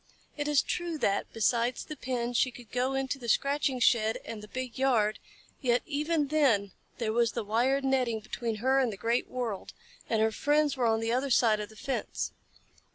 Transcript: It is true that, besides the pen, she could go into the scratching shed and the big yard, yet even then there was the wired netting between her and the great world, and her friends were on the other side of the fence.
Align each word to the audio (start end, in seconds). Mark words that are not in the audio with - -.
It 0.35 0.47
is 0.47 0.63
true 0.63 0.97
that, 0.97 1.27
besides 1.31 1.85
the 1.85 1.95
pen, 1.95 2.33
she 2.33 2.49
could 2.49 2.71
go 2.71 2.95
into 2.95 3.19
the 3.19 3.29
scratching 3.29 3.79
shed 3.79 4.17
and 4.25 4.41
the 4.41 4.47
big 4.47 4.79
yard, 4.79 5.19
yet 5.61 5.83
even 5.85 6.29
then 6.29 6.71
there 6.97 7.13
was 7.13 7.33
the 7.33 7.43
wired 7.43 7.83
netting 7.85 8.19
between 8.19 8.55
her 8.55 8.79
and 8.79 8.91
the 8.91 8.97
great 8.97 9.27
world, 9.27 9.73
and 10.09 10.19
her 10.19 10.31
friends 10.31 10.75
were 10.75 10.87
on 10.87 11.01
the 11.01 11.11
other 11.11 11.29
side 11.29 11.59
of 11.59 11.69
the 11.69 11.75
fence. 11.75 12.31